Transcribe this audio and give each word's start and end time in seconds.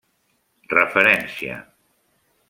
Referència: 0.73 1.59